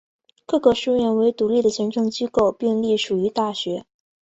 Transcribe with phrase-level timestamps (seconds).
[0.47, 3.85] 各个书院为独立的行政机构并隶属于大学。